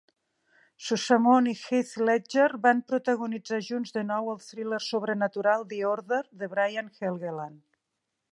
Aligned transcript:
Sossamon 0.83 1.49
i 1.51 1.51
Heath 1.57 1.91
Ledger 2.09 2.47
van 2.63 2.79
protagonitzar 2.93 3.61
junts 3.67 3.93
de 3.99 4.05
nou 4.13 4.33
el 4.33 4.41
thriller 4.47 4.81
sobrenatural 4.87 5.69
"The 5.75 5.83
Order" 5.93 6.23
de 6.43 6.53
Brian 6.57 6.93
Helgeland. 7.03 7.61